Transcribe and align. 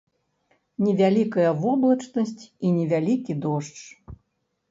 Невялікая 0.85 1.51
воблачнасць 1.65 2.43
і 2.69 2.71
невялікі 2.77 3.35
дождж. 3.43 3.79